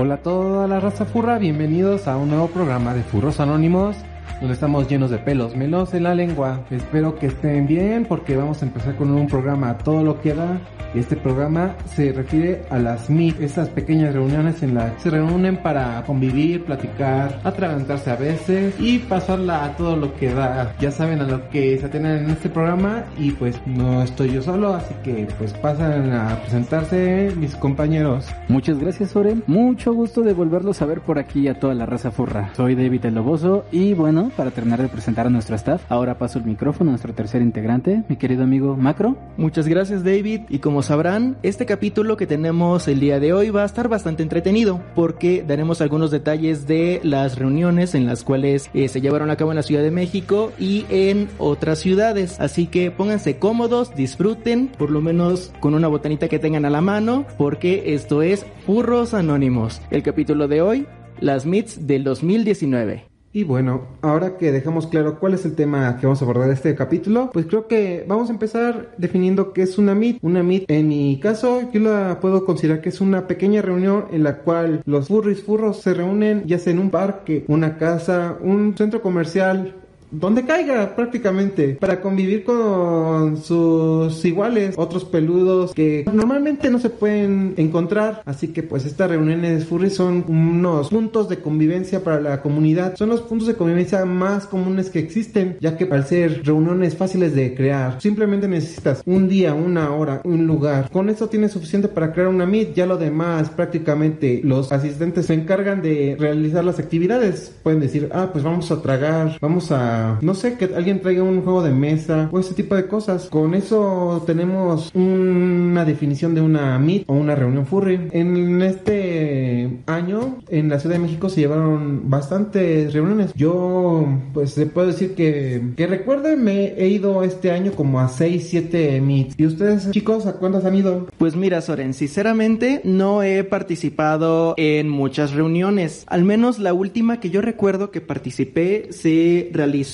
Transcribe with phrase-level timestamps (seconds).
[0.00, 3.96] Hola a toda la raza furra, bienvenidos a un nuevo programa de Furros Anónimos,
[4.40, 6.60] donde estamos llenos de pelos melos en la lengua.
[6.70, 10.34] Espero que estén bien porque vamos a empezar con un programa a todo lo que
[10.34, 10.60] da.
[10.94, 15.58] Este programa se refiere a las MIT, esas pequeñas reuniones en las que se reúnen
[15.58, 20.74] para convivir, platicar, atragantarse a veces y pasarla a todo lo que da.
[20.80, 24.42] Ya saben a lo que se atienden en este programa y pues no estoy yo
[24.42, 28.26] solo, así que pues pasan a presentarse mis compañeros.
[28.48, 29.42] Muchas gracias, Soren.
[29.46, 32.50] Mucho gusto de volverlos a ver por aquí a toda la raza furra.
[32.54, 36.38] Soy David el Loboso y bueno, para terminar de presentar a nuestro staff, ahora paso
[36.38, 39.16] el micrófono a nuestro tercer integrante, mi querido amigo Macro.
[39.36, 40.42] Muchas gracias, David.
[40.48, 44.22] Y como sabrán, este capítulo que tenemos el día de hoy va a estar bastante
[44.22, 49.36] entretenido porque daremos algunos detalles de las reuniones en las cuales eh, se llevaron a
[49.36, 52.40] cabo en la Ciudad de México y en otras ciudades.
[52.40, 56.80] Así que pónganse cómodos, disfruten, por lo menos con una botanita que tengan a la
[56.80, 59.80] mano, porque esto es Furros Anónimos.
[59.90, 60.86] El capítulo de hoy,
[61.20, 63.17] las MITs del 2019.
[63.30, 66.74] Y bueno, ahora que dejamos claro cuál es el tema que vamos a abordar este
[66.74, 70.18] capítulo, pues creo que vamos a empezar definiendo qué es una MIT.
[70.22, 74.22] Una MIT, en mi caso, yo la puedo considerar que es una pequeña reunión en
[74.22, 78.74] la cual los furries furros se reúnen ya sea en un parque, una casa, un
[78.76, 79.74] centro comercial,
[80.10, 87.54] donde caiga prácticamente para convivir con sus iguales, otros peludos que normalmente no se pueden
[87.56, 88.22] encontrar.
[88.24, 92.96] Así que pues estas reuniones furry son unos puntos de convivencia para la comunidad.
[92.96, 97.34] Son los puntos de convivencia más comunes que existen, ya que al ser reuniones fáciles
[97.34, 100.90] de crear, simplemente necesitas un día, una hora, un lugar.
[100.90, 102.74] Con eso tienes suficiente para crear una meet.
[102.74, 107.52] Ya lo demás prácticamente los asistentes se encargan de realizar las actividades.
[107.62, 111.42] Pueden decir, ah, pues vamos a tragar, vamos a no sé, que alguien traiga un
[111.42, 113.28] juego de mesa o ese tipo de cosas.
[113.28, 118.08] Con eso tenemos una definición de una meet o una reunión furry.
[118.12, 123.32] En este año en la Ciudad de México se llevaron bastantes reuniones.
[123.34, 128.08] Yo pues se puedo decir que que recuerden me he ido este año como a
[128.08, 129.34] 6, 7 meets.
[129.38, 131.06] ¿Y ustedes chicos a cuántas han ido?
[131.18, 136.04] Pues mira, Soren, sinceramente no he participado en muchas reuniones.
[136.08, 139.87] Al menos la última que yo recuerdo que participé se realizó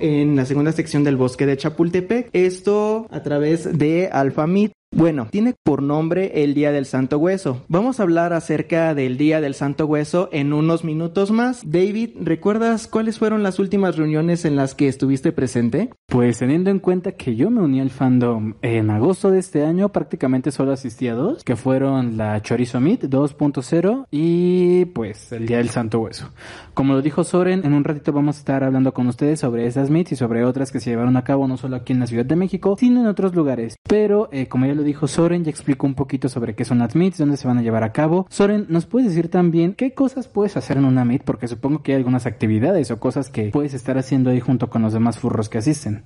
[0.00, 2.30] en la segunda sección del bosque de Chapultepec.
[2.32, 4.08] Esto a través de
[4.46, 4.72] Meet.
[4.92, 7.62] Bueno, tiene por nombre el Día del Santo Hueso.
[7.68, 11.62] Vamos a hablar acerca del Día del Santo Hueso en unos minutos más.
[11.64, 15.90] David, ¿recuerdas cuáles fueron las últimas reuniones en las que estuviste presente?
[16.06, 19.90] Pues teniendo en cuenta que yo me uní al fandom en agosto de este año,
[19.90, 25.58] prácticamente solo asistí a dos, que fueron la Chorizo Meet 2.0 y pues el Día
[25.58, 26.30] del Santo Hueso.
[26.74, 29.88] Como lo dijo Soren, en un ratito vamos a estar hablando con ustedes sobre esas
[29.88, 32.26] meets y sobre otras que se llevaron a cabo no solo aquí en la Ciudad
[32.26, 33.76] de México, sino en otros lugares.
[33.88, 36.94] Pero, eh, como ya lo dijo Soren, ya explicó un poquito sobre qué son las
[36.94, 38.26] dónde se van a llevar a cabo.
[38.30, 41.22] Soren, ¿nos puedes decir también qué cosas puedes hacer en una meet?
[41.22, 44.80] Porque supongo que hay algunas actividades o cosas que puedes estar haciendo ahí junto con
[44.80, 46.04] los demás furros que asisten.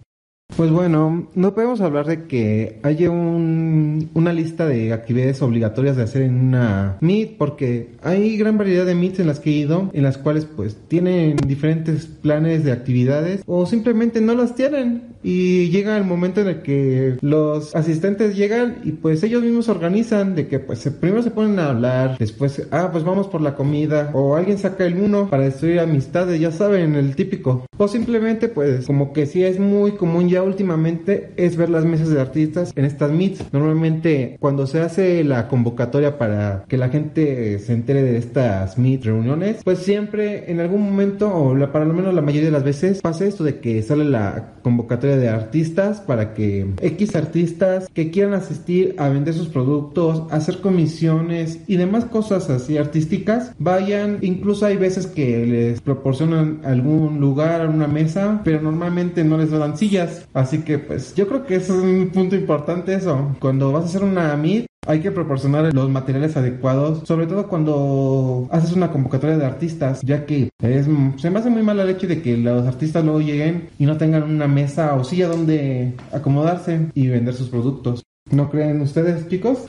[0.56, 6.04] Pues bueno, no podemos hablar de que haya un, una lista de actividades obligatorias de
[6.04, 9.90] hacer en una meet porque hay gran variedad de meets en las que he ido,
[9.92, 15.70] en las cuales pues tienen diferentes planes de actividades o simplemente no las tienen y
[15.70, 20.46] llega el momento en el que los asistentes llegan y pues ellos mismos organizan de
[20.46, 24.36] que pues primero se ponen a hablar, después, ah pues vamos por la comida o
[24.36, 27.64] alguien saca el uno para destruir amistades, ya saben, el típico.
[27.78, 32.10] O simplemente pues como que sí es muy común ya últimamente es ver las mesas
[32.10, 33.52] de artistas en estas meets.
[33.52, 39.04] Normalmente cuando se hace la convocatoria para que la gente se entere de estas meet
[39.04, 42.64] reuniones, pues siempre en algún momento o la, para lo menos la mayoría de las
[42.64, 48.10] veces pasa esto de que sale la convocatoria de artistas para que X artistas que
[48.10, 54.18] quieran asistir a vender sus productos, hacer comisiones y demás cosas así artísticas vayan.
[54.22, 59.76] Incluso hay veces que les proporcionan algún lugar, una mesa, pero normalmente no les dan
[59.76, 60.26] sillas.
[60.34, 63.34] Así que pues yo creo que es un punto importante eso.
[63.38, 68.48] Cuando vas a hacer una meet Hay que proporcionar los materiales adecuados, sobre todo cuando
[68.50, 70.86] haces una convocatoria de artistas, ya que es,
[71.16, 73.96] se me hace muy mal el hecho de que los artistas luego lleguen y no
[73.96, 78.02] tengan una mesa o silla donde acomodarse y vender sus productos.
[78.30, 79.66] ¿No creen ustedes, chicos?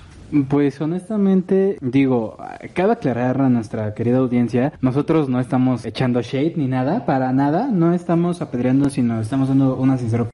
[0.50, 2.36] Pues honestamente, digo,
[2.74, 7.70] cabe aclarar a nuestra querida audiencia, nosotros no estamos echando shade ni nada, para nada,
[7.72, 10.28] no estamos apedreando, sino estamos dando una sincera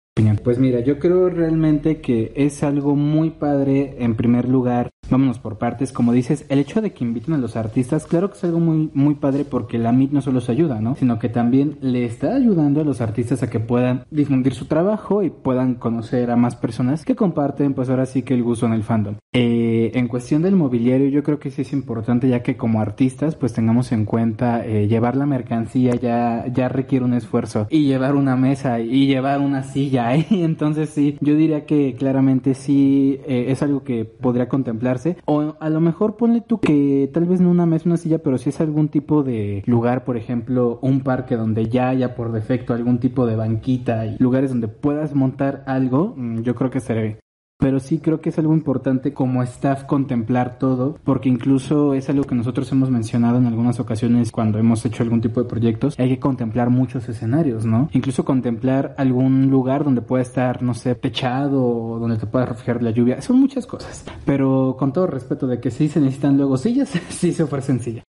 [0.44, 5.58] Pues mira, yo creo realmente que es algo muy padre, en primer lugar, vámonos por
[5.58, 8.60] partes, como dices, el hecho de que inviten a los artistas, claro que es algo
[8.60, 10.96] muy, muy padre porque la MIT no solo se ayuda, ¿no?
[10.96, 15.24] Sino que también le está ayudando a los artistas a que puedan difundir su trabajo
[15.24, 18.74] y puedan conocer a más personas que comparten, pues ahora sí que el gusto en
[18.74, 19.16] el fandom.
[19.34, 23.36] Eh, en cuestión del mobiliario, yo creo que sí es importante ya que como artistas,
[23.36, 28.16] pues tengamos en cuenta eh, llevar la mercancía ya, ya requiere un esfuerzo y llevar
[28.16, 30.16] una mesa y llevar una silla.
[30.30, 35.70] Entonces sí, yo diría que claramente sí eh, es algo que podría contemplarse o a
[35.70, 38.62] lo mejor ponle tú que tal vez no una mesa, una silla, pero si es
[38.62, 43.26] algún tipo de lugar, por ejemplo, un parque donde ya haya por defecto algún tipo
[43.26, 47.18] de banquita y lugares donde puedas montar algo, mm, yo creo que sería
[47.62, 52.24] pero sí creo que es algo importante como staff contemplar todo, porque incluso es algo
[52.24, 56.10] que nosotros hemos mencionado en algunas ocasiones cuando hemos hecho algún tipo de proyectos, hay
[56.10, 57.88] que contemplar muchos escenarios, ¿no?
[57.94, 62.82] Incluso contemplar algún lugar donde pueda estar, no sé, techado o donde te pueda reflejar
[62.82, 66.58] la lluvia, son muchas cosas, pero con todo respeto de que sí se necesitan luego
[66.58, 68.04] sillas, sí se ofrecen sillas.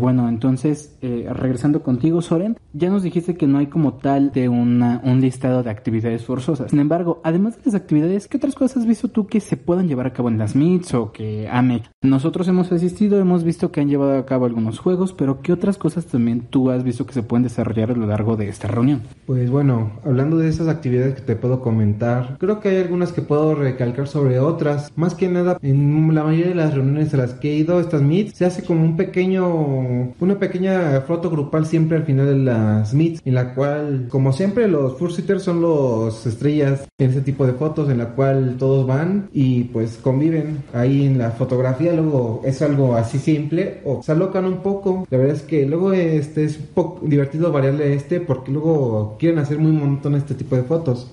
[0.00, 4.48] Bueno, entonces, eh, regresando contigo, Soren, ya nos dijiste que no hay como tal de
[4.48, 6.70] una, un listado de actividades forzosas.
[6.70, 9.88] Sin embargo, además de las actividades, ¿qué otras cosas has visto tú que se puedan
[9.88, 11.82] llevar a cabo en las meets o que ame?
[12.02, 15.78] Nosotros hemos asistido, hemos visto que han llevado a cabo algunos juegos, pero ¿qué otras
[15.78, 19.02] cosas también tú has visto que se pueden desarrollar a lo largo de esta reunión?
[19.26, 23.22] Pues bueno, hablando de esas actividades que te puedo comentar, creo que hay algunas que
[23.22, 24.92] puedo recalcar sobre otras.
[24.96, 28.02] Más que nada, en la mayoría de las reuniones a las que he ido, estas
[28.02, 32.94] meets, se hace como un pequeño una pequeña foto grupal siempre al final de las
[32.94, 37.52] meets, en la cual, como siempre, los Sitters son los estrellas en ese tipo de
[37.52, 41.92] fotos, en la cual todos van y pues conviven ahí en la fotografía.
[41.92, 45.06] Luego es algo así simple o se alocan un poco.
[45.10, 49.38] La verdad es que luego este es un poco divertido variarle este porque luego quieren
[49.40, 51.10] hacer muy montón este tipo de fotos.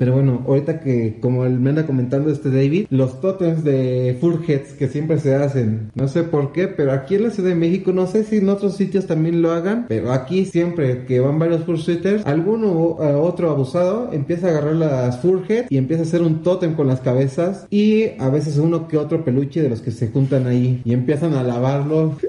[0.00, 4.72] Pero bueno, ahorita que como me anda comentando este David, los totems de full heads
[4.72, 7.92] que siempre se hacen, no sé por qué, pero aquí en la Ciudad de México,
[7.92, 11.64] no sé si en otros sitios también lo hagan, pero aquí siempre que van varios
[11.64, 16.06] full suiters, alguno uh, otro abusado empieza a agarrar las full heads y empieza a
[16.06, 19.82] hacer un totem con las cabezas y a veces uno que otro peluche de los
[19.82, 22.16] que se juntan ahí y empiezan a lavarlo.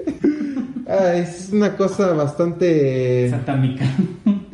[0.84, 3.30] Ah, es una cosa bastante...
[3.30, 3.86] Satánica.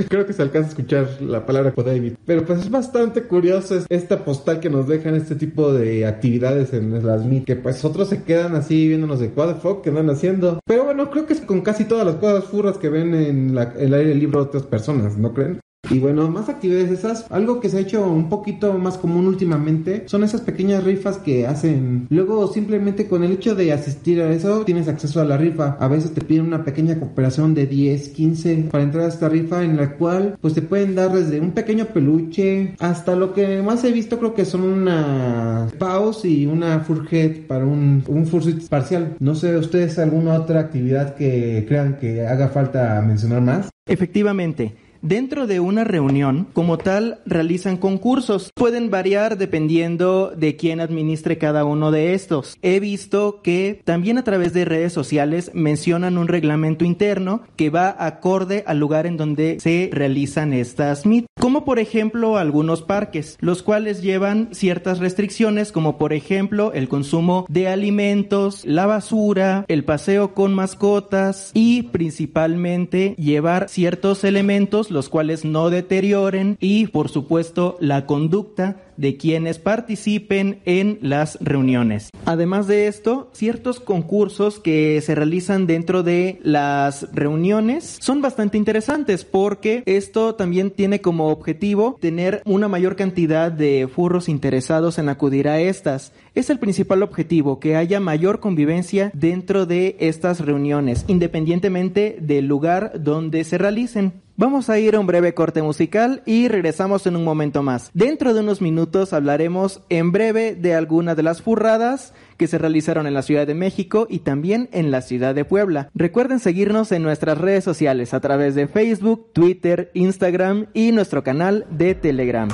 [0.08, 2.14] Creo que se alcanza a escuchar la palabra David.
[2.24, 7.04] Pero pues es bastante curioso esta postal que nos dejan este tipo de actividades en
[7.04, 7.46] las MIT.
[7.46, 10.60] Que pues otros se quedan así viéndonos de what the fuck que andan haciendo.
[10.66, 13.94] Pero bueno, creo que es con casi todas las cosas furras que ven en el
[13.94, 15.60] aire libre otras personas, ¿no creen?
[15.90, 20.04] Y bueno, más actividades esas, algo que se ha hecho un poquito más común últimamente
[20.06, 22.06] son esas pequeñas rifas que hacen.
[22.10, 25.76] Luego simplemente con el hecho de asistir a eso tienes acceso a la rifa.
[25.80, 29.62] A veces te piden una pequeña cooperación de 10, 15 para entrar a esta rifa
[29.62, 33.82] en la cual pues te pueden dar desde un pequeño peluche hasta lo que más
[33.84, 39.16] he visto creo que son una pause y una furhead para un, un fursuit parcial.
[39.20, 43.70] No sé ustedes alguna otra actividad que crean que haga falta mencionar más.
[43.86, 44.87] Efectivamente.
[45.02, 48.50] Dentro de una reunión, como tal, realizan concursos.
[48.54, 52.56] Pueden variar dependiendo de quién administre cada uno de estos.
[52.62, 57.94] He visto que también a través de redes sociales mencionan un reglamento interno que va
[57.98, 61.26] acorde al lugar en donde se realizan estas meet.
[61.38, 67.46] Como por ejemplo algunos parques, los cuales llevan ciertas restricciones como por ejemplo el consumo
[67.48, 75.44] de alimentos, la basura, el paseo con mascotas y principalmente llevar ciertos elementos los cuales
[75.44, 82.10] no deterioren y por supuesto la conducta de quienes participen en las reuniones.
[82.26, 89.24] Además de esto, ciertos concursos que se realizan dentro de las reuniones son bastante interesantes
[89.24, 95.48] porque esto también tiene como objetivo tener una mayor cantidad de furros interesados en acudir
[95.48, 96.12] a estas.
[96.34, 102.92] Es el principal objetivo, que haya mayor convivencia dentro de estas reuniones, independientemente del lugar
[103.02, 104.27] donde se realicen.
[104.40, 107.90] Vamos a ir a un breve corte musical y regresamos en un momento más.
[107.92, 113.08] Dentro de unos minutos hablaremos en breve de algunas de las furradas que se realizaron
[113.08, 115.90] en la Ciudad de México y también en la Ciudad de Puebla.
[115.92, 121.66] Recuerden seguirnos en nuestras redes sociales a través de Facebook, Twitter, Instagram y nuestro canal
[121.70, 122.48] de Telegram.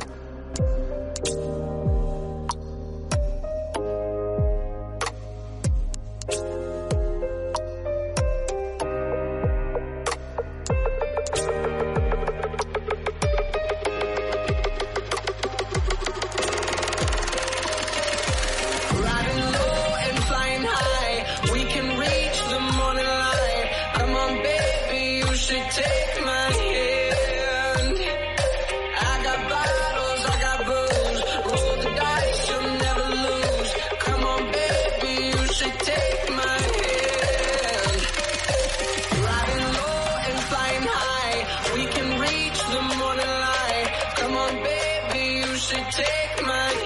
[41.74, 43.88] We can reach the morning light.
[44.16, 46.83] Come on, baby, you should take my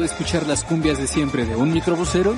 [0.00, 2.34] ¿Harto de escuchar las cumbias de siempre de un microbusero?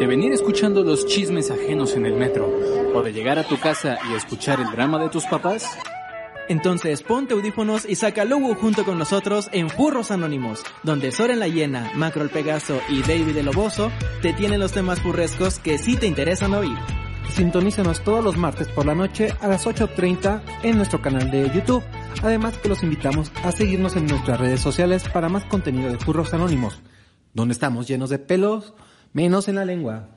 [0.00, 2.52] ¿De venir escuchando los chismes ajenos en el metro?
[2.92, 5.78] ¿O de llegar a tu casa y escuchar el drama de tus papás?
[6.48, 11.46] Entonces ponte audífonos y saca Lugu junto con nosotros en Furros Anónimos, donde Soren la
[11.46, 15.96] Hiena, Macro el Pegaso y David el Oboso te tienen los temas furrescos que sí
[15.96, 16.78] te interesan oír.
[17.30, 21.84] Sintonízanos todos los martes por la noche a las 8.30 en nuestro canal de YouTube.
[22.22, 26.34] Además que los invitamos a seguirnos en nuestras redes sociales para más contenido de Furros
[26.34, 26.80] Anónimos,
[27.38, 28.74] donde estamos llenos de pelos,
[29.12, 30.08] menos en la lengua.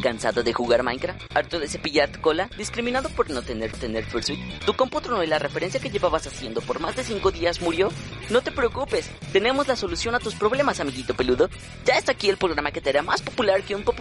[0.00, 1.36] ¿Cansado de jugar Minecraft?
[1.36, 2.48] ¿Harto de cepillar tu cola?
[2.56, 4.38] ¿Discriminado por no tener tener Fursuit?
[4.64, 7.88] ¿Tu compu tronó y la referencia que llevabas haciendo por más de 5 días murió?
[8.30, 11.50] No te preocupes, tenemos la solución a tus problemas, amiguito peludo.
[11.84, 13.98] Ya está aquí el programa que te hará más popular que un Pop.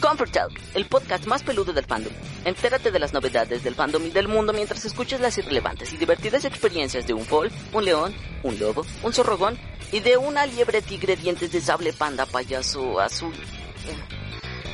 [0.00, 2.12] Comfort Talk, el podcast más peludo del fandom.
[2.46, 6.46] Entérate de las novedades del fandom y del mundo mientras escuchas las irrelevantes y divertidas
[6.46, 9.58] experiencias de un foal, un león, un lobo, un zorrogón
[9.92, 13.34] y de una liebre tigre dientes de sable panda payaso azul.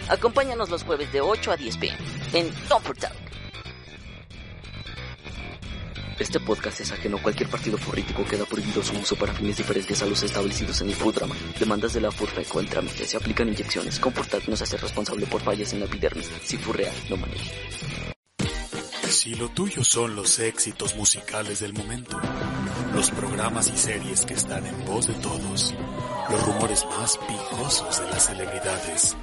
[0.09, 1.99] Acompáñanos los jueves de 8 a 10 pm
[2.33, 3.16] en Comfort Talk.
[6.18, 8.25] Este podcast es ajeno a cualquier partido político.
[8.25, 11.35] Queda prohibido su uso para fines diferentes a los establecidos en el Fudrama.
[11.58, 13.06] Demandas de la Furreco en trámite.
[13.06, 13.99] Se aplican inyecciones.
[14.00, 16.30] Comportat no se hace responsable por fallas en la epidermis.
[16.42, 17.52] Si Furrea, no maneje.
[19.08, 22.18] Si lo tuyo son los éxitos musicales del momento,
[22.94, 25.75] los programas y series que están en voz de todos,
[26.30, 29.16] los rumores más picosos de las celebridades,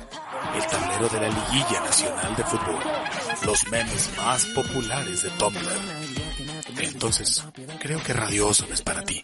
[0.56, 2.80] el tablero de la liguilla nacional de fútbol,
[3.46, 6.23] los memes más populares de Tumblr,
[6.80, 7.44] entonces
[7.80, 9.24] creo que Radioso no es para ti.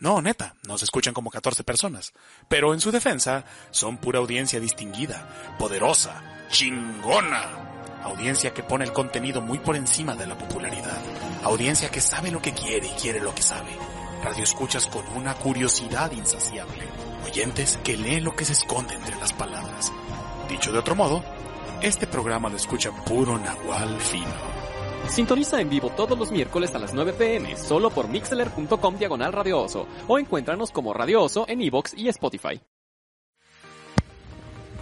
[0.00, 2.12] No, neta, nos escuchan como 14 personas,
[2.48, 7.64] pero en su defensa son pura audiencia distinguida, poderosa, chingona.
[8.04, 10.98] Audiencia que pone el contenido muy por encima de la popularidad.
[11.42, 13.76] Audiencia que sabe lo que quiere y quiere lo que sabe.
[14.22, 16.84] Radio escuchas con una curiosidad insaciable.
[17.24, 19.92] Oyentes que leen lo que se esconde entre las palabras.
[20.48, 21.24] Dicho de otro modo,
[21.82, 24.57] este programa lo escucha puro nahual fino.
[25.08, 29.62] Sintoniza en vivo todos los miércoles a las 9 pm, solo por mixler.com diagonal Radio
[29.62, 32.60] Oso, o encuéntranos como Radio Oso en iVoox y Spotify.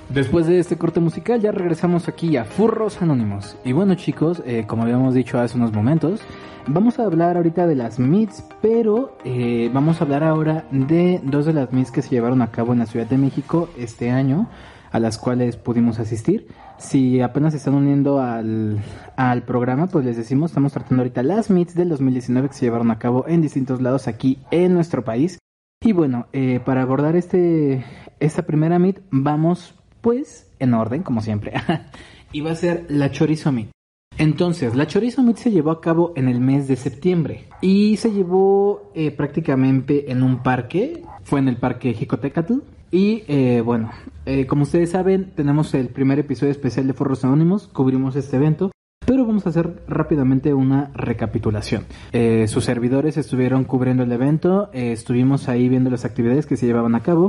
[0.09, 3.56] Después de este corte musical ya regresamos aquí a Furros Anónimos.
[3.64, 6.21] Y bueno chicos, eh, como habíamos dicho hace unos momentos,
[6.66, 11.47] vamos a hablar ahorita de las meets, pero eh, vamos a hablar ahora de dos
[11.47, 14.49] de las meets que se llevaron a cabo en la Ciudad de México este año,
[14.92, 16.47] a las cuales pudimos asistir.
[16.78, 18.78] Si apenas se están uniendo al,
[19.16, 22.90] al programa, pues les decimos, estamos tratando ahorita las meets del 2019 que se llevaron
[22.90, 25.38] a cabo en distintos lados aquí en nuestro país.
[25.83, 27.85] Y bueno, eh, para abordar este,
[28.21, 31.52] esta primera meet, vamos pues en orden, como siempre.
[32.33, 33.71] y va a ser la Chorizo Meet.
[34.18, 38.12] Entonces, la Chorizo Meet se llevó a cabo en el mes de septiembre y se
[38.12, 42.61] llevó eh, prácticamente en un parque, fue en el parque Jicotecatl.
[42.90, 43.90] Y eh, bueno,
[44.25, 48.71] eh, como ustedes saben, tenemos el primer episodio especial de Forros Anónimos, cubrimos este evento.
[49.05, 51.85] Pero vamos a hacer rápidamente una recapitulación.
[52.12, 56.97] Eh, sus servidores estuvieron cubriendo el evento, estuvimos ahí viendo las actividades que se llevaban
[56.97, 57.28] a cabo.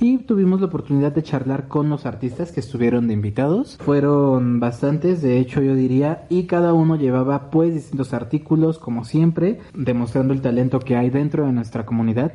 [0.00, 3.76] Y tuvimos la oportunidad de charlar con los artistas que estuvieron de invitados.
[3.76, 9.60] Fueron bastantes, de hecho yo diría, y cada uno llevaba pues distintos artículos, como siempre,
[9.74, 12.32] demostrando el talento que hay dentro de nuestra comunidad.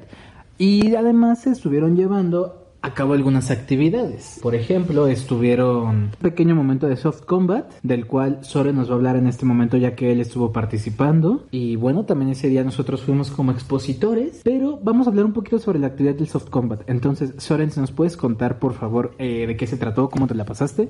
[0.57, 4.39] Y además se estuvieron llevando a cabo algunas actividades.
[4.41, 8.95] Por ejemplo, estuvieron un pequeño momento de soft combat, del cual Soren nos va a
[8.95, 11.45] hablar en este momento ya que él estuvo participando.
[11.51, 15.60] Y bueno, también ese día nosotros fuimos como expositores, pero vamos a hablar un poquito
[15.60, 16.82] sobre la actividad del soft combat.
[16.88, 20.45] Entonces, Soren, nos puedes contar, por favor, eh, de qué se trató, cómo te la
[20.45, 20.89] pasaste.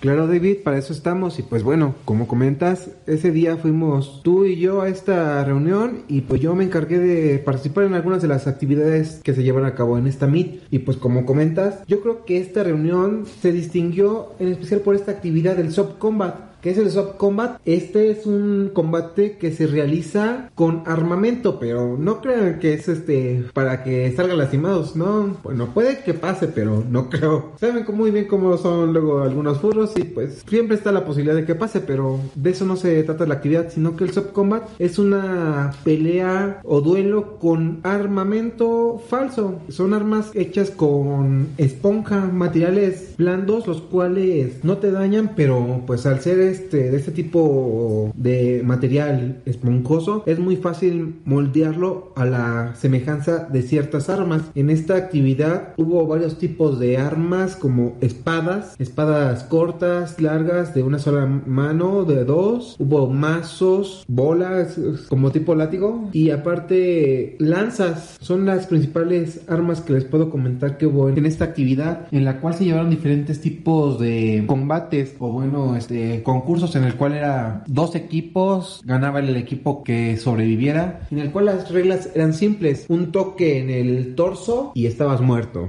[0.00, 1.38] Claro, David, para eso estamos.
[1.40, 6.20] Y pues bueno, como comentas, ese día fuimos tú y yo a esta reunión y
[6.20, 9.74] pues yo me encargué de participar en algunas de las actividades que se llevan a
[9.74, 10.62] cabo en esta meet.
[10.70, 15.10] Y pues como comentas, yo creo que esta reunión se distinguió en especial por esta
[15.10, 16.47] actividad del soft combat.
[16.60, 17.60] ¿Qué es el soft combat?
[17.64, 23.44] Este es un combate que se realiza con armamento, pero no crean que es este
[23.52, 25.36] para que salgan lastimados, no.
[25.44, 27.52] Bueno, puede que pase, pero no creo.
[27.60, 31.44] Saben muy bien cómo son luego algunos furros y pues siempre está la posibilidad de
[31.44, 34.64] que pase, pero de eso no se trata la actividad, sino que el soft combat
[34.80, 39.60] es una pelea o duelo con armamento falso.
[39.68, 46.20] Son armas hechas con esponja, materiales blandos, los cuales no te dañan, pero pues al
[46.20, 53.48] ser este de este tipo de material esponjoso es muy fácil moldearlo a la semejanza
[53.50, 54.42] de ciertas armas.
[54.54, 60.98] En esta actividad hubo varios tipos de armas como espadas, espadas cortas, largas de una
[60.98, 68.66] sola mano, de dos, hubo mazos, bolas como tipo látigo y aparte lanzas son las
[68.66, 72.64] principales armas que les puedo comentar que hubo en esta actividad en la cual se
[72.64, 78.80] llevaron diferentes tipos de combates o bueno este concursos en el cual era dos equipos
[78.84, 82.86] ganaba el equipo que sobreviviera en el cual las reglas eran simples.
[82.88, 85.68] Un toque en el torso y estabas muerto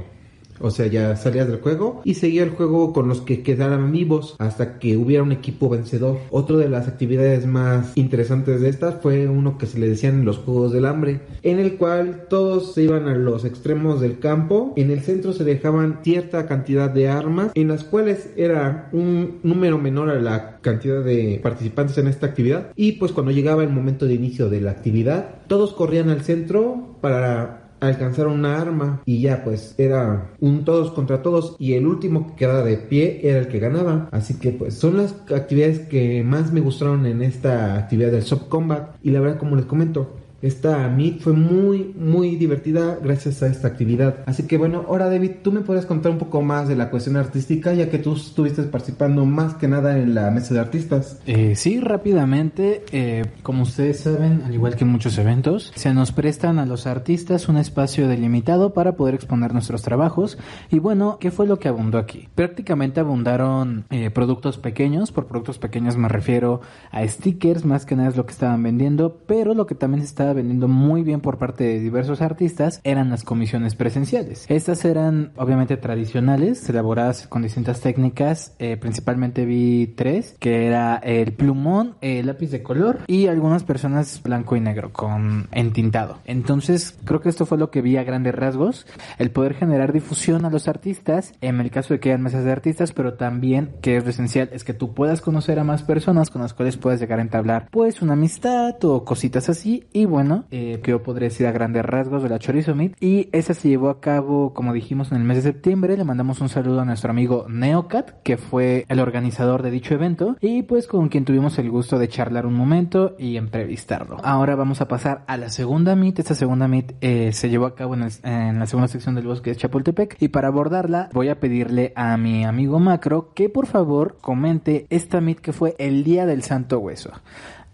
[0.60, 4.36] o sea, ya salías del juego y seguía el juego con los que quedaran vivos
[4.40, 6.20] hasta que hubiera un equipo vencedor.
[6.30, 10.38] Otra de las actividades más interesantes de estas fue uno que se le decían los
[10.38, 14.74] Juegos del Hambre, en el cual todos se iban a los extremos del campo.
[14.76, 19.78] En el centro se dejaban cierta cantidad de armas, en las cuales era un número
[19.78, 22.72] menor a la cantidad de participantes en esta actividad.
[22.76, 26.98] Y pues cuando llegaba el momento de inicio de la actividad, todos corrían al centro
[27.02, 32.28] para alcanzar una arma y ya pues era un todos contra todos y el último
[32.28, 34.10] que quedaba de pie era el que ganaba.
[34.12, 38.48] Así que pues son las actividades que más me gustaron en esta actividad del soft
[38.50, 43.48] combat y la verdad como les comento esta meet fue muy muy divertida gracias a
[43.48, 46.76] esta actividad así que bueno ahora David tú me puedes contar un poco más de
[46.76, 50.60] la cuestión artística ya que tú estuviste participando más que nada en la mesa de
[50.60, 55.94] artistas Eh, sí, rápidamente, eh, como ustedes saben, al igual que en muchos eventos, se
[55.94, 60.38] nos prestan a los artistas un espacio delimitado para poder exponer nuestros trabajos.
[60.72, 62.28] Y bueno, ¿qué fue lo que abundó aquí?
[62.36, 68.10] Prácticamente abundaron eh, productos pequeños, por productos pequeños me refiero a stickers, más que nada
[68.10, 71.64] es lo que estaban vendiendo, pero lo que también se vendiendo muy bien por parte
[71.64, 74.46] de diversos artistas eran las comisiones presenciales.
[74.50, 81.34] Estas eran obviamente tradicionales, elaboradas con distintas técnicas, eh, principalmente vi tres, que era el
[81.34, 86.20] plumón, el lápiz de color y algunas personas blanco y negro con entintado.
[86.26, 88.88] Entonces creo que esto fue lo que vi a grandes rasgos,
[89.18, 92.52] el poder generar difusión a los artistas, en el caso de que hayan mesas de
[92.52, 96.42] artistas, pero también que es esencial es que tú puedas conocer a más personas con
[96.42, 100.06] las cuales puedes llegar a entablar pues una amistad o cositas así y
[100.52, 103.70] eh, que yo podría decir a grandes rasgos de la Chorizo Meet y esa se
[103.70, 106.86] llevó a cabo como dijimos en el mes de septiembre, le mandamos un saludo a
[106.86, 110.36] nuestro amigo Neocat que fue el organizador de dicho evento.
[110.42, 114.18] Y pues con quien tuvimos el gusto de charlar un momento y entrevistarlo.
[114.24, 117.76] Ahora vamos a pasar a la segunda Meet, esta segunda Meet eh, se llevó a
[117.76, 120.18] cabo en, el- en la segunda sección del bosque de Chapultepec.
[120.20, 125.22] Y para abordarla voy a pedirle a mi amigo Macro que por favor comente esta
[125.22, 127.12] Meet que fue el día del Santo Hueso.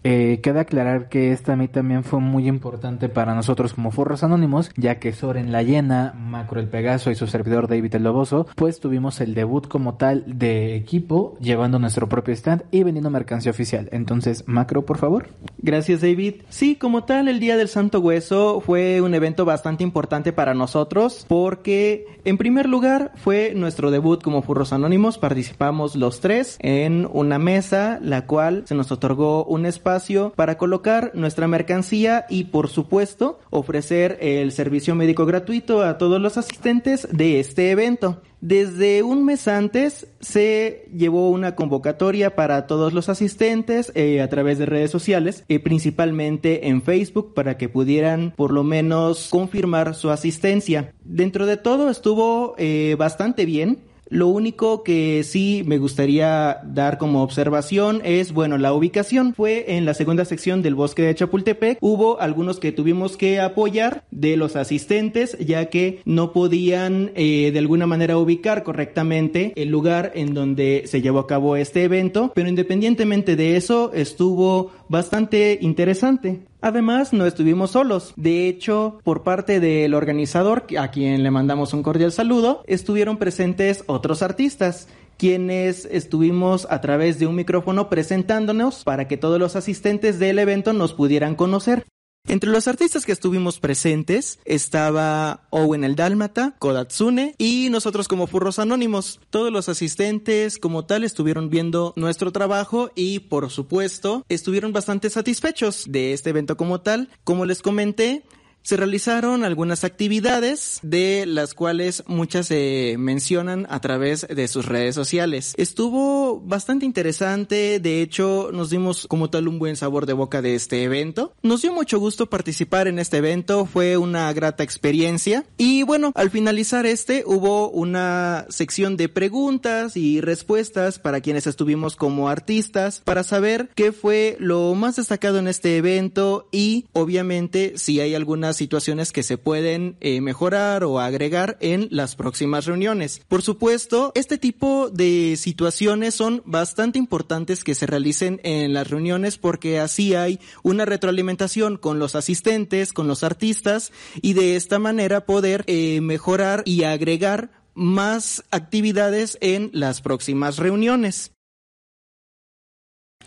[0.08, 4.70] Eh, queda aclarar que esta Meet también fue muy importante para nosotros como Forros Anónimos,
[4.78, 8.80] ya que Soren La Llena, Macro el Pegaso y su servidor David el Loboso, pues
[8.80, 13.90] tuvimos el debut como tal de equipo, llevando nuestro propio stand y vendiendo mercancía oficial.
[13.92, 15.30] Entonces, Macro, por favor.
[15.58, 16.36] Gracias, David.
[16.50, 21.26] Sí, como tal, el Día del Santo Hueso fue un evento bastante importante para nosotros
[21.28, 25.18] porque, en primer lugar, fue nuestro debut como Furros Anónimos.
[25.18, 29.95] Participamos los tres en una mesa, la cual se nos otorgó un espacio
[30.36, 36.38] para colocar nuestra mercancía y, por supuesto, ofrecer el servicio médico gratuito a todos los
[36.38, 38.22] asistentes de este evento.
[38.42, 44.60] Desde un mes antes se llevó una convocatoria para todos los asistentes eh, a través
[44.60, 50.12] de redes sociales, eh, principalmente en Facebook, para que pudieran por lo menos confirmar su
[50.12, 50.94] asistencia.
[51.04, 53.80] Dentro de todo estuvo eh, bastante bien.
[54.10, 59.86] Lo único que sí me gustaría dar como observación es, bueno, la ubicación fue en
[59.86, 61.78] la segunda sección del bosque de Chapultepec.
[61.82, 67.60] Hubo algunos que tuvimos que apoyar de los asistentes, ya que no podían eh, de
[67.60, 72.50] alguna manera ubicar correctamente el lugar en donde se llevó a cabo este evento, pero
[72.50, 76.42] independientemente de eso, estuvo bastante interesante.
[76.66, 78.12] Además, no estuvimos solos.
[78.16, 83.84] De hecho, por parte del organizador, a quien le mandamos un cordial saludo, estuvieron presentes
[83.86, 90.18] otros artistas quienes estuvimos a través de un micrófono presentándonos para que todos los asistentes
[90.18, 91.86] del evento nos pudieran conocer.
[92.28, 98.58] Entre los artistas que estuvimos presentes estaba Owen el Dálmata, Kodatsune y nosotros como Furros
[98.58, 99.20] Anónimos.
[99.30, 105.86] Todos los asistentes como tal estuvieron viendo nuestro trabajo y por supuesto estuvieron bastante satisfechos
[105.88, 107.10] de este evento como tal.
[107.24, 108.24] Como les comenté,
[108.66, 114.96] se realizaron algunas actividades de las cuales muchas se mencionan a través de sus redes
[114.96, 115.54] sociales.
[115.58, 120.56] Estuvo bastante interesante, de hecho nos dimos como tal un buen sabor de boca de
[120.56, 121.32] este evento.
[121.44, 126.32] Nos dio mucho gusto participar en este evento, fue una grata experiencia y bueno, al
[126.32, 133.24] finalizar este hubo una sección de preguntas y respuestas para quienes estuvimos como artistas para
[133.24, 139.12] saber qué fue lo más destacado en este evento y obviamente si hay algunas situaciones
[139.12, 143.22] que se pueden eh, mejorar o agregar en las próximas reuniones.
[143.28, 149.38] Por supuesto, este tipo de situaciones son bastante importantes que se realicen en las reuniones
[149.38, 153.92] porque así hay una retroalimentación con los asistentes, con los artistas
[154.22, 161.34] y de esta manera poder eh, mejorar y agregar más actividades en las próximas reuniones.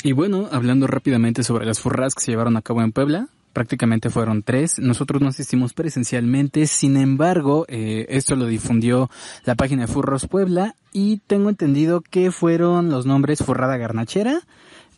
[0.03, 4.11] Y bueno, hablando rápidamente sobre las furras que se llevaron a cabo en Puebla, prácticamente
[4.11, 4.79] fueron tres.
[4.79, 9.11] Nosotros no asistimos presencialmente, sin embargo, eh, esto lo difundió
[9.45, 14.41] la página de Furros Puebla y tengo entendido que fueron los nombres Furrada Garnachera,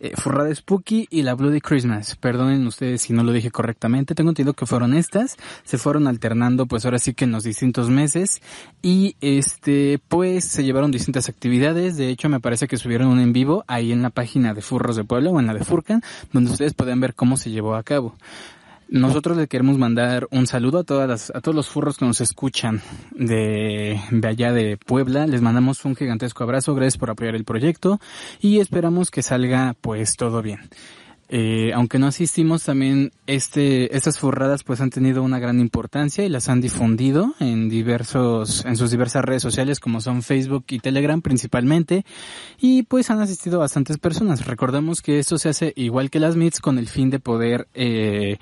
[0.01, 2.17] eh, Furrada Spooky y la Bloody Christmas.
[2.17, 4.15] Perdonen ustedes si no lo dije correctamente.
[4.15, 5.37] Tengo entendido que fueron estas.
[5.63, 8.41] Se fueron alternando pues ahora sí que en los distintos meses.
[8.81, 11.99] Y este pues se llevaron distintas actividades.
[11.99, 14.97] De hecho me parece que subieron un en vivo ahí en la página de Furros
[14.97, 16.03] de Puebla o en la de Furcan.
[16.33, 18.15] Donde ustedes pueden ver cómo se llevó a cabo.
[18.90, 22.20] Nosotros le queremos mandar un saludo a todas las, a todos los furros que nos
[22.20, 25.29] escuchan de, de allá de Puebla.
[25.29, 26.74] Les mandamos un gigantesco abrazo.
[26.74, 28.00] Gracias por apoyar el proyecto
[28.40, 30.68] y esperamos que salga pues todo bien.
[31.33, 36.29] Eh, aunque no asistimos también este estas furradas pues han tenido una gran importancia y
[36.29, 41.22] las han difundido en diversos en sus diversas redes sociales como son Facebook y Telegram
[41.22, 42.05] principalmente
[42.59, 46.59] y pues han asistido bastantes personas recordamos que esto se hace igual que las meets
[46.59, 48.38] con el fin de poder eh,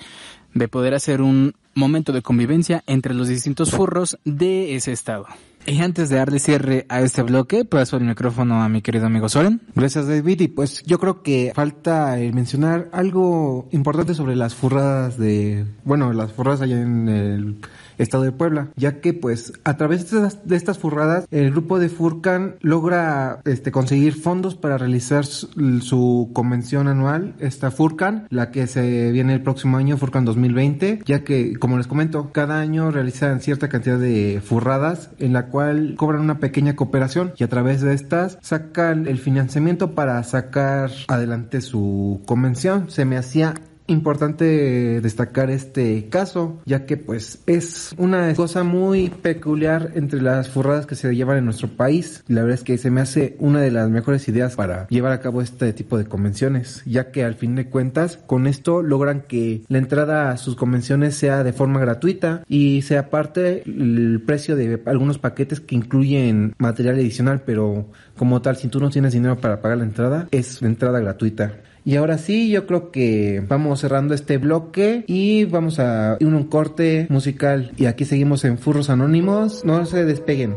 [0.59, 5.27] de poder hacer un momento de convivencia entre los distintos furros de ese estado
[5.65, 9.29] Y antes de darle cierre a este bloque, paso el micrófono a mi querido amigo
[9.29, 9.61] Soren.
[9.75, 15.67] Gracias David y pues yo creo que falta mencionar algo importante sobre las furradas de,
[15.85, 17.57] bueno, las furradas allá en el
[17.99, 21.79] estado de Puebla, ya que pues a través de estas, de estas furradas el grupo
[21.79, 25.49] de Furcan logra este conseguir fondos para realizar su,
[25.81, 31.25] su convención anual, esta Furcan, la que se viene el próximo año, Furcan 2020, ya
[31.25, 36.23] que como les comento, cada año realizan cierta cantidad de furradas en la cual cobran
[36.23, 42.23] una pequeña cooperación y a través de estas sacan el financiamiento para sacar adelante su
[42.27, 42.91] convención.
[42.91, 43.55] Se me hacía
[43.89, 50.87] importante destacar este caso, ya que pues es una cosa muy peculiar entre las furradas
[50.87, 52.23] que se llevan en nuestro país.
[52.29, 55.21] La verdad es que se me hace una de las mejores ideas para llevar a
[55.21, 59.63] cabo este tipo de convenciones, ya que al fin de cuentas con esto logran que
[59.69, 64.83] la entrada a sus convenciones sea de forma gratuita y sea aparte el precio de
[64.87, 69.61] algunos paquetes que incluyen material adicional, pero como tal, si tú no tienes dinero para
[69.61, 71.55] pagar la entrada, es entrada gratuita.
[71.89, 76.37] Y ahora sí, yo creo que vamos cerrando este bloque y vamos a ir a
[76.37, 77.73] un corte musical.
[77.79, 79.65] Y aquí seguimos en Furros Anónimos.
[79.65, 80.55] No se despeguen.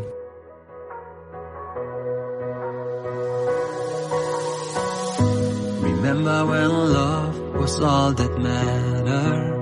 [5.82, 9.54] Remember when love was all that mattered?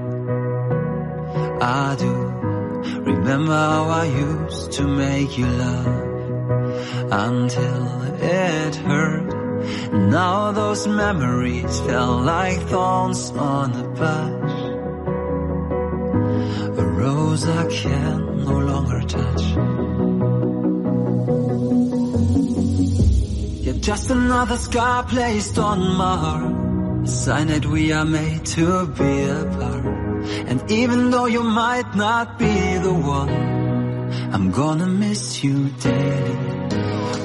[1.61, 3.01] I do.
[3.03, 5.85] Remember how I used to make you laugh
[7.11, 9.38] until it hurt.
[9.91, 14.57] Now those memories felt like thorns on a bush.
[16.79, 19.43] A rose I can no longer touch.
[23.65, 26.53] Yet just another scar placed on my heart.
[27.03, 29.85] A sign that we are made to be apart.
[30.49, 33.29] And even though you might not be the one,
[34.33, 36.48] I'm gonna miss you daily.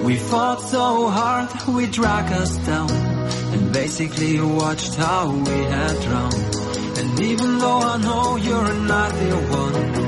[0.05, 6.55] We fought so hard, we dragged us down, and basically watched how we had drowned.
[6.99, 10.04] And even though I know you're not the one,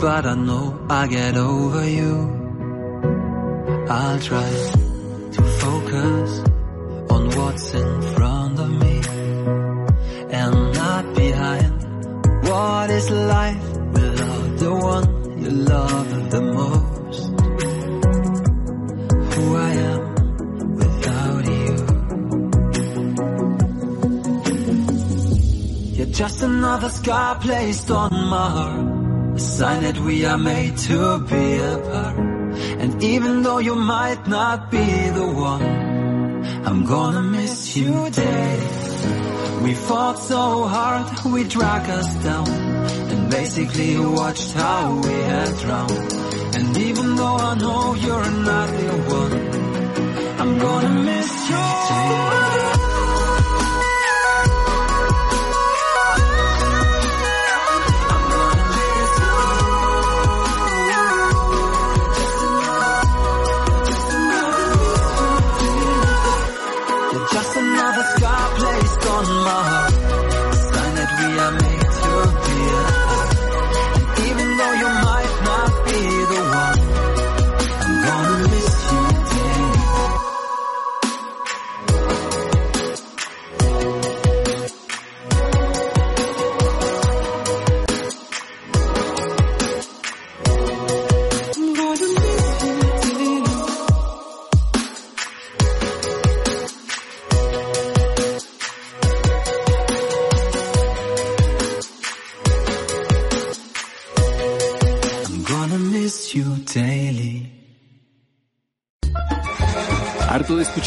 [0.00, 2.14] but I know I get over you.
[3.88, 4.50] I'll try
[5.36, 6.30] to focus
[7.10, 9.02] on what's in front of me
[10.30, 11.72] and not behind.
[12.48, 15.06] What is life without the one
[15.42, 17.22] you love the most?
[19.32, 20.02] Who I am
[20.76, 21.76] without you.
[25.96, 28.89] You're just another scar placed on my heart.
[29.40, 32.18] Sign that we are made to be apart.
[32.82, 34.86] And even though you might not be
[35.18, 35.62] the one,
[36.66, 39.62] I'm gonna miss you daily.
[39.64, 42.48] We fought so hard, we dragged us down,
[43.12, 46.12] and basically watched how we had drowned.
[46.56, 49.34] And even though I know you're not the one,
[50.40, 51.64] I'm gonna miss you.
[52.10, 52.49] You're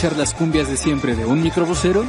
[0.03, 2.03] escuchar las cumbias de siempre de un microbusero?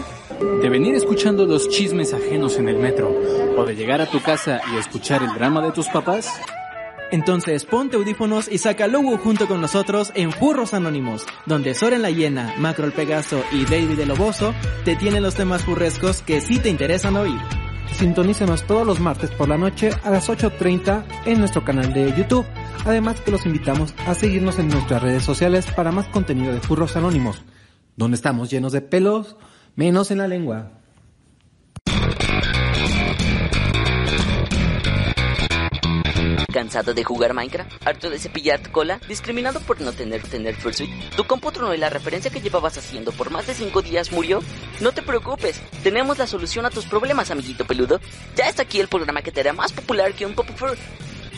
[0.61, 3.09] ¿De venir escuchando los chismes ajenos en el metro?
[3.57, 6.29] ¿O de llegar a tu casa y escuchar el drama de tus papás?
[7.13, 12.11] Entonces ponte audífonos y saca Lugu junto con nosotros en Furros Anónimos, donde Soren la
[12.11, 14.53] Hiena, Macro el Pegaso y David el Oboso
[14.85, 17.39] te tienen los temas furrescos que sí te interesan oír.
[17.93, 22.45] Sintonícenos todos los martes por la noche a las 8.30 en nuestro canal de YouTube.
[22.87, 26.97] Además que los invitamos a seguirnos en nuestras redes sociales para más contenido de Furros
[26.97, 27.45] Anónimos,
[27.97, 29.37] donde estamos llenos de pelos,
[29.77, 30.71] menos en la lengua.
[36.53, 37.85] ¿Cansado de jugar Minecraft?
[37.85, 39.01] ¿Harto de cepillar tu cola?
[39.09, 40.89] ¿Discriminado por no tener tener Fursuit?
[41.17, 44.41] ¿Tu compu tronó y la referencia que llevabas haciendo por más de 5 días murió?
[44.81, 47.99] No te preocupes, tenemos la solución a tus problemas, amiguito peludo.
[48.37, 50.77] Ya está aquí el programa que te hará más popular que un Fur.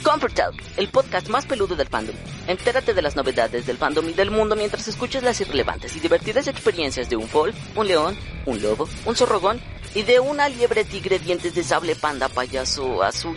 [0.03, 2.15] Comfort Talk, el podcast más peludo del fandom.
[2.47, 6.47] Entérate de las novedades del fandom y del mundo mientras escuchas las irrelevantes y divertidas
[6.47, 9.61] experiencias de un foal, un león, un lobo, un zorrogón
[9.95, 13.37] y de una liebre tigre dientes de sable panda payaso azul.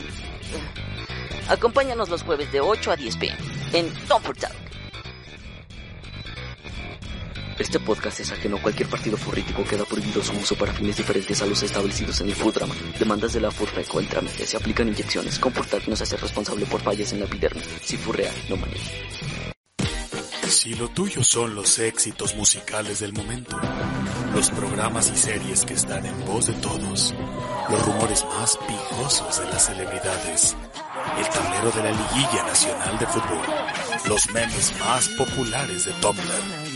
[1.48, 3.38] Acompáñanos los jueves de 8 a 10 pm
[3.74, 4.69] en Comfort Talk.
[7.60, 11.42] Este podcast es ajeno a cualquier partido furrítico queda prohibido su uso para fines diferentes
[11.42, 12.74] a los establecidos en el Foodrama.
[12.98, 15.38] Demandas de la Furrec o el trámite se aplican inyecciones.
[15.38, 17.66] Comfort Talk no se hace responsable por fallas en la epidermis.
[17.84, 18.92] Si furrea, no maneja.
[20.48, 23.60] Si lo tuyo son los éxitos musicales del momento,
[24.34, 27.14] los programas y series que están en voz de todos,
[27.70, 30.56] los rumores más picosos de las celebridades,
[31.20, 33.46] el tablero de la liguilla nacional de fútbol,
[34.08, 36.69] los memes más populares de Tumblr,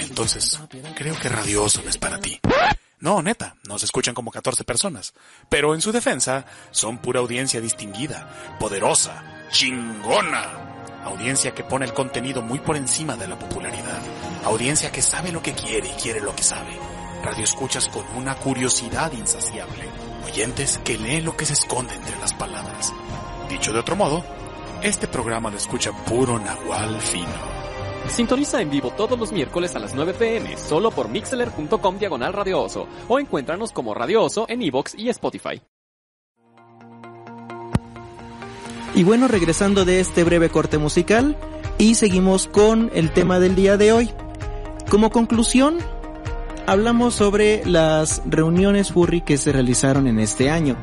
[0.00, 0.60] entonces
[0.94, 2.40] creo que Radio Oso es para ti.
[3.00, 5.12] No, neta, nos escuchan como 14 personas,
[5.48, 10.72] pero en su defensa son pura audiencia distinguida, poderosa, chingona.
[11.04, 14.00] Audiencia que pone el contenido muy por encima de la popularidad.
[14.44, 16.78] Audiencia que sabe lo que quiere y quiere lo que sabe.
[17.24, 19.88] Radio escuchas con una curiosidad insaciable.
[20.24, 22.92] Oyentes que leen lo que se esconde entre las palabras.
[23.48, 24.24] Dicho de otro modo,
[24.80, 27.61] este programa lo escucha puro nahual fino.
[28.08, 32.62] Sintoniza en vivo todos los miércoles a las 9 pm, solo por mixler.com diagonal Radio
[32.62, 35.62] Oso, o encuéntranos como Radio Oso en iVoox y Spotify.
[38.94, 41.36] Y bueno, regresando de este breve corte musical,
[41.78, 44.10] y seguimos con el tema del día de hoy.
[44.90, 45.78] Como conclusión,
[46.66, 50.76] hablamos sobre las reuniones furry que se realizaron en este año.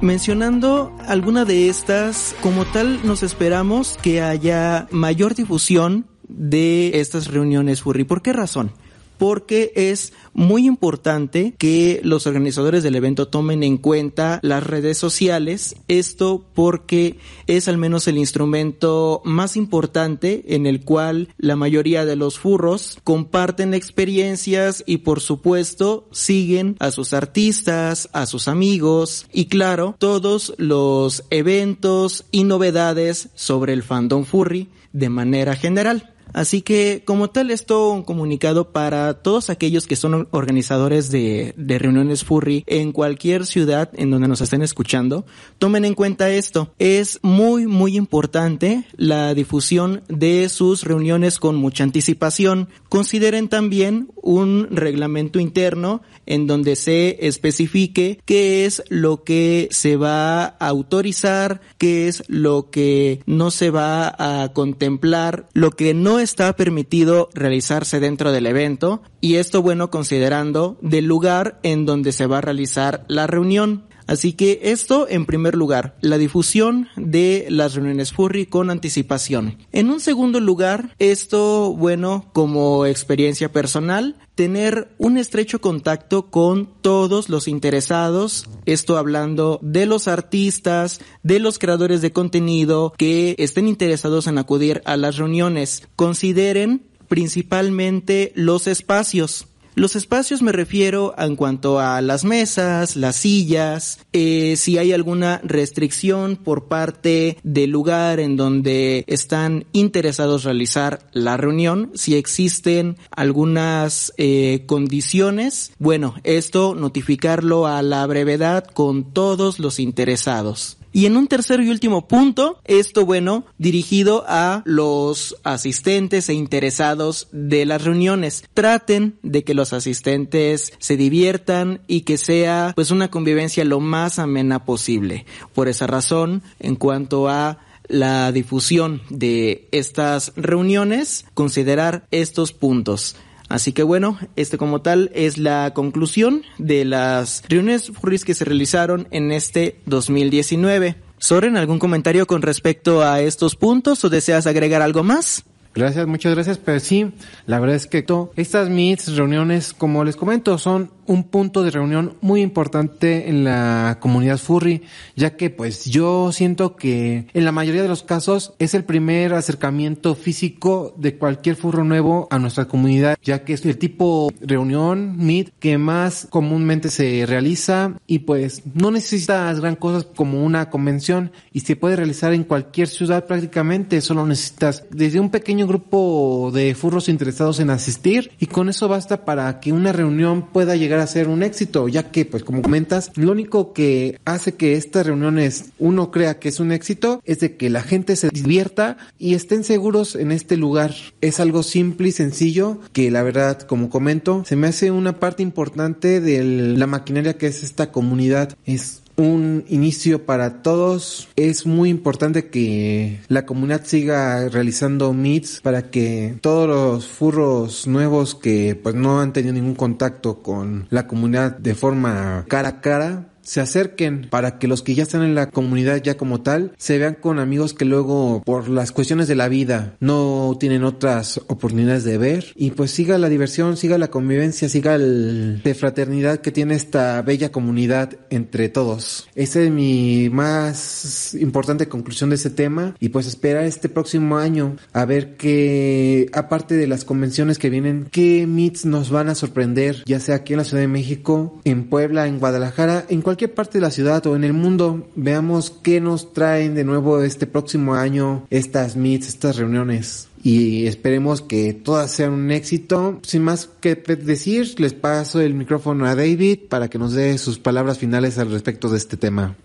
[0.00, 7.82] Mencionando alguna de estas, como tal nos esperamos que haya mayor difusión de estas reuniones
[7.82, 8.04] furry.
[8.04, 8.72] ¿Por qué razón?
[9.18, 15.76] Porque es muy importante que los organizadores del evento tomen en cuenta las redes sociales.
[15.86, 22.16] Esto porque es al menos el instrumento más importante en el cual la mayoría de
[22.16, 29.44] los furros comparten experiencias y por supuesto siguen a sus artistas, a sus amigos y
[29.44, 36.08] claro, todos los eventos y novedades sobre el fandom furry de manera general.
[36.32, 41.78] Así que como tal esto un comunicado para todos aquellos que son organizadores de, de,
[41.78, 45.24] reuniones furry en cualquier ciudad en donde nos estén escuchando.
[45.58, 46.72] Tomen en cuenta esto.
[46.78, 52.68] Es muy muy importante la difusión de sus reuniones con mucha anticipación.
[52.88, 60.44] Consideren también un reglamento interno en donde se especifique qué es lo que se va
[60.44, 66.54] a autorizar, qué es lo que no se va a contemplar, lo que no está
[66.56, 72.38] permitido realizarse dentro del evento y esto bueno considerando del lugar en donde se va
[72.38, 73.84] a realizar la reunión.
[74.06, 79.58] Así que esto en primer lugar, la difusión de las reuniones furry con anticipación.
[79.72, 87.28] En un segundo lugar, esto, bueno, como experiencia personal, tener un estrecho contacto con todos
[87.28, 94.26] los interesados, esto hablando de los artistas, de los creadores de contenido que estén interesados
[94.26, 95.88] en acudir a las reuniones.
[95.96, 99.46] Consideren principalmente los espacios.
[99.74, 105.40] Los espacios me refiero en cuanto a las mesas, las sillas, eh, si hay alguna
[105.44, 114.12] restricción por parte del lugar en donde están interesados realizar la reunión, si existen algunas
[114.18, 120.76] eh, condiciones, bueno, esto notificarlo a la brevedad con todos los interesados.
[120.92, 127.28] Y en un tercer y último punto, esto bueno, dirigido a los asistentes e interesados
[127.32, 128.44] de las reuniones.
[128.54, 134.18] Traten de que los asistentes se diviertan y que sea pues una convivencia lo más
[134.18, 135.24] amena posible.
[135.54, 143.16] Por esa razón, en cuanto a la difusión de estas reuniones, considerar estos puntos.
[143.52, 148.46] Así que bueno, este como tal es la conclusión de las reuniones furries que se
[148.46, 150.96] realizaron en este 2019.
[151.18, 155.44] Soren, ¿algún comentario con respecto a estos puntos o deseas agregar algo más?
[155.74, 156.56] Gracias, muchas gracias.
[156.56, 157.12] Pero sí,
[157.44, 162.16] la verdad es que estas meets, reuniones, como les comento, son un punto de reunión
[162.20, 164.82] muy importante en la comunidad furry,
[165.14, 169.34] ya que pues yo siento que en la mayoría de los casos es el primer
[169.34, 175.16] acercamiento físico de cualquier furro nuevo a nuestra comunidad, ya que es el tipo reunión,
[175.18, 181.32] meet, que más comúnmente se realiza y pues no necesitas gran cosas como una convención
[181.52, 186.74] y se puede realizar en cualquier ciudad prácticamente, solo necesitas desde un pequeño grupo de
[186.74, 191.28] furros interesados en asistir y con eso basta para que una reunión pueda llegar ser
[191.28, 196.10] un éxito, ya que pues como comentas, lo único que hace que estas reuniones uno
[196.10, 200.14] crea que es un éxito es de que la gente se divierta y estén seguros
[200.14, 200.94] en este lugar.
[201.20, 205.42] Es algo simple y sencillo que la verdad, como comento, se me hace una parte
[205.42, 208.56] importante de la maquinaria que es esta comunidad.
[208.66, 211.28] Es un inicio para todos.
[211.36, 218.34] Es muy importante que la comunidad siga realizando meets para que todos los furros nuevos
[218.34, 223.31] que pues no han tenido ningún contacto con la comunidad de forma cara a cara
[223.42, 226.98] se acerquen para que los que ya están en la comunidad ya como tal se
[226.98, 232.04] vean con amigos que luego por las cuestiones de la vida no tienen otras oportunidades
[232.04, 236.52] de ver y pues siga la diversión, siga la convivencia, siga el de fraternidad que
[236.52, 239.28] tiene esta bella comunidad entre todos.
[239.34, 244.76] Esa es mi más importante conclusión de ese tema y pues esperar este próximo año
[244.92, 250.02] a ver que aparte de las convenciones que vienen, qué meets nos van a sorprender,
[250.06, 253.78] ya sea aquí en la Ciudad de México, en Puebla, en Guadalajara, en cualquier parte
[253.78, 257.94] de la ciudad o en el mundo, veamos qué nos traen de nuevo este próximo
[257.94, 260.28] año estas meets, estas reuniones.
[260.42, 263.20] Y esperemos que todas sean un éxito.
[263.22, 267.58] Sin más que decir, les paso el micrófono a David para que nos dé sus
[267.58, 269.56] palabras finales al respecto de este tema.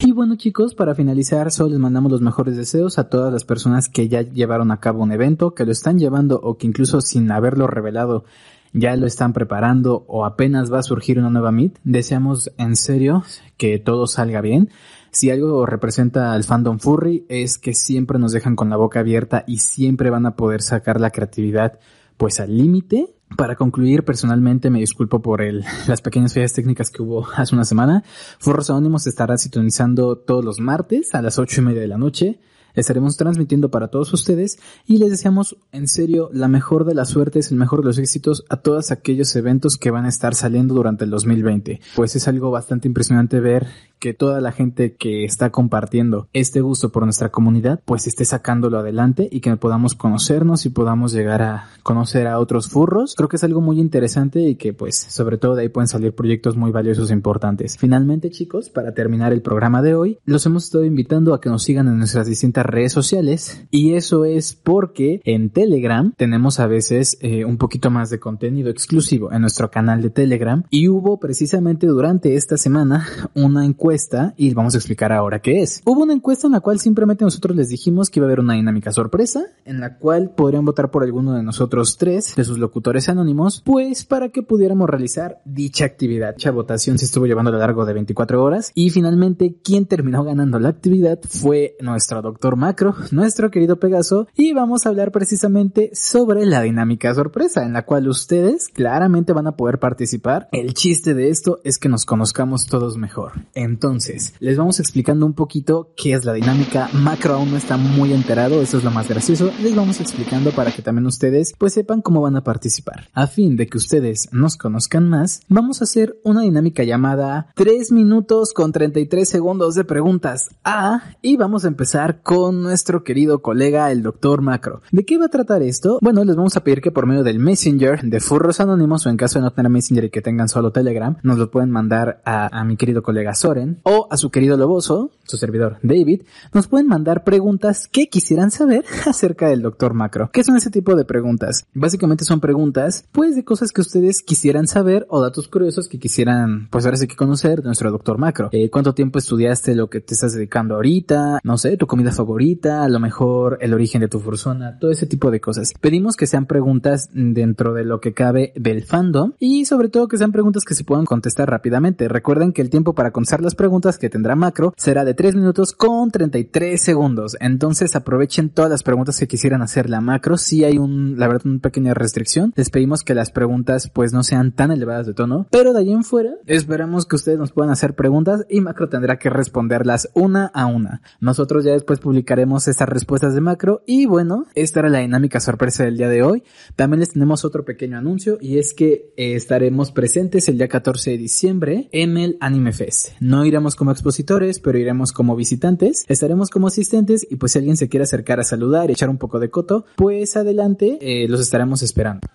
[0.00, 3.88] Y bueno chicos, para finalizar, solo les mandamos los mejores deseos a todas las personas
[3.88, 7.28] que ya llevaron a cabo un evento, que lo están llevando o que incluso sin
[7.32, 8.24] haberlo revelado
[8.72, 11.78] ya lo están preparando o apenas va a surgir una nueva Meet.
[11.84, 13.24] Deseamos en serio
[13.56, 14.70] que todo salga bien.
[15.10, 19.44] Si algo representa al fandom furry es que siempre nos dejan con la boca abierta
[19.46, 21.78] y siempre van a poder sacar la creatividad
[22.16, 23.14] pues al límite.
[23.36, 27.64] Para concluir, personalmente me disculpo por el, las pequeñas fallas técnicas que hubo hace una
[27.64, 28.02] semana.
[28.38, 32.40] Furros Anónimos estará sintonizando todos los martes a las ocho y media de la noche
[32.80, 37.50] estaremos transmitiendo para todos ustedes y les deseamos en serio la mejor de las suertes,
[37.50, 41.04] el mejor de los éxitos a todos aquellos eventos que van a estar saliendo durante
[41.04, 41.80] el 2020.
[41.96, 43.66] Pues es algo bastante impresionante ver
[43.98, 48.78] que toda la gente que está compartiendo este gusto por nuestra comunidad, pues esté sacándolo
[48.78, 53.14] adelante y que podamos conocernos y podamos llegar a conocer a otros furros.
[53.16, 56.14] Creo que es algo muy interesante y que pues sobre todo de ahí pueden salir
[56.14, 57.76] proyectos muy valiosos e importantes.
[57.78, 61.64] Finalmente chicos, para terminar el programa de hoy, los hemos estado invitando a que nos
[61.64, 67.18] sigan en nuestras distintas redes sociales y eso es porque en Telegram tenemos a veces
[67.20, 71.86] eh, un poquito más de contenido exclusivo en nuestro canal de Telegram y hubo precisamente
[71.86, 75.82] durante esta semana una encuesta y vamos a explicar ahora qué es.
[75.84, 78.54] Hubo una encuesta en la cual simplemente nosotros les dijimos que iba a haber una
[78.54, 83.08] dinámica sorpresa en la cual podrían votar por alguno de nosotros tres de sus locutores
[83.08, 86.34] anónimos pues para que pudiéramos realizar dicha actividad.
[86.34, 90.24] Dicha votación se estuvo llevando a lo largo de 24 horas y finalmente quien terminó
[90.24, 95.90] ganando la actividad fue nuestro doctor Macro, nuestro querido Pegaso y vamos a hablar precisamente
[95.92, 100.48] sobre la dinámica sorpresa en la cual ustedes claramente van a poder participar.
[100.52, 103.32] El chiste de esto es que nos conozcamos todos mejor.
[103.54, 106.88] Entonces, les vamos explicando un poquito qué es la dinámica.
[106.92, 109.50] Macro aún no está muy enterado, eso es lo más gracioso.
[109.62, 113.08] Les vamos explicando para que también ustedes pues sepan cómo van a participar.
[113.12, 117.92] A fin de que ustedes nos conozcan más, vamos a hacer una dinámica llamada 3
[117.92, 123.90] minutos con 33 segundos de preguntas A y vamos a empezar con nuestro querido colega
[123.90, 124.82] el doctor Macro.
[124.90, 125.98] ¿De qué va a tratar esto?
[126.00, 129.16] Bueno, les vamos a pedir que por medio del Messenger de Furros Anónimos o en
[129.16, 132.60] caso de no tener Messenger y que tengan solo Telegram, nos lo pueden mandar a,
[132.60, 136.22] a mi querido colega Soren o a su querido Loboso, su servidor David,
[136.54, 140.30] nos pueden mandar preguntas que quisieran saber acerca del doctor Macro.
[140.32, 141.66] ¿Qué son ese tipo de preguntas?
[141.74, 146.68] Básicamente son preguntas, pues, de cosas que ustedes quisieran saber o datos curiosos que quisieran,
[146.70, 148.48] pues, ahora sí que conocer de nuestro doctor Macro.
[148.52, 151.40] Eh, ¿Cuánto tiempo estudiaste lo que te estás dedicando ahorita?
[151.42, 155.06] No sé, tu comida favorita, a lo mejor el origen de tu persona, todo ese
[155.06, 155.72] tipo de cosas.
[155.80, 160.18] Pedimos que sean preguntas dentro de lo que cabe del fandom y sobre todo que
[160.18, 162.06] sean preguntas que se puedan contestar rápidamente.
[162.06, 165.72] Recuerden que el tiempo para contestar las preguntas que tendrá Macro será de 3 minutos
[165.72, 167.36] con 33 segundos.
[167.40, 170.36] Entonces aprovechen todas las preguntas que quisieran hacerle a Macro.
[170.36, 172.52] Si hay un, la verdad, una pequeña restricción.
[172.56, 175.46] Les pedimos que las preguntas pues no sean tan elevadas de tono.
[175.50, 179.18] Pero de ahí en fuera, esperamos que ustedes nos puedan hacer preguntas y Macro tendrá
[179.18, 181.00] que responderlas una a una.
[181.20, 185.84] Nosotros ya después publicaremos estas respuestas de Macro y bueno, esta era la dinámica sorpresa
[185.84, 186.42] del día de hoy.
[186.74, 191.12] También les tenemos otro pequeño anuncio y es que eh, estaremos presentes el día 14
[191.12, 193.10] de diciembre en el Anime Fest.
[193.20, 196.04] No iremos como expositores, pero iremos como visitantes.
[196.08, 199.18] Estaremos como asistentes y pues si alguien se quiere acercar a saludar y echar un
[199.18, 202.26] poco de coto, pues adelante, eh, los estaremos esperando.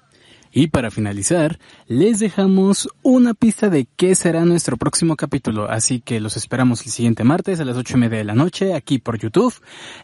[0.56, 6.20] Y para finalizar, les dejamos una pista de qué será nuestro próximo capítulo, así que
[6.20, 9.18] los esperamos el siguiente martes a las ocho y media de la noche aquí por
[9.18, 9.56] YouTube.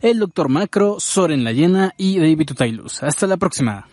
[0.01, 0.49] El Dr.
[0.49, 3.03] Macro, Soren La Llena y David Tutailus.
[3.03, 3.87] Hasta la próxima.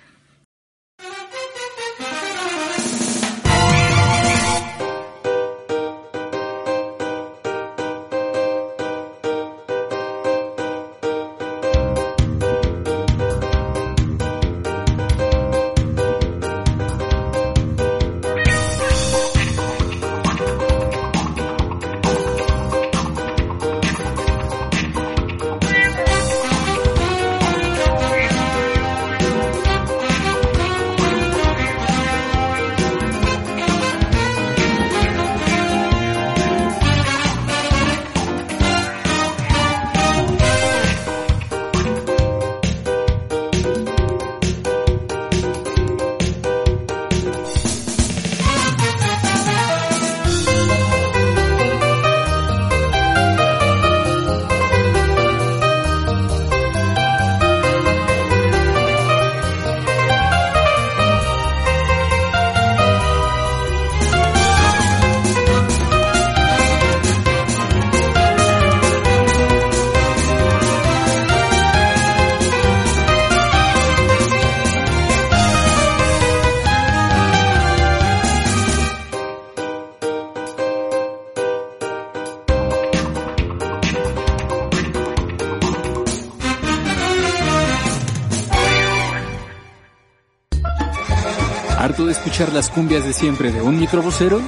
[92.37, 94.43] Escuchar las cumbias de siempre de un microbusero?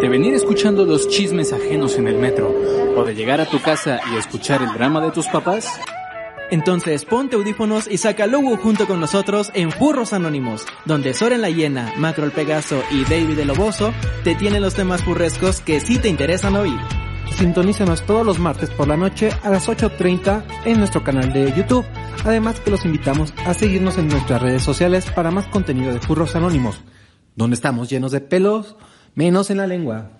[0.00, 2.52] ¿De venir escuchando los chismes ajenos en el metro?
[2.96, 5.68] ¿O de llegar a tu casa y escuchar el drama de tus papás?
[6.50, 11.50] Entonces ponte audífonos y saca logo junto con nosotros en Furros Anónimos, donde Soren la
[11.50, 15.98] Hiena, Macro el Pegaso y David el Loboso te tienen los temas furrescos que sí
[15.98, 16.80] te interesan oír.
[17.36, 21.86] Sintonízanos todos los martes por la noche a las 8.30 en nuestro canal de YouTube.
[22.24, 26.34] Además que los invitamos a seguirnos en nuestras redes sociales para más contenido de Furros
[26.34, 26.82] Anónimos,
[27.36, 28.76] donde estamos llenos de pelos,
[29.14, 30.19] menos en la lengua.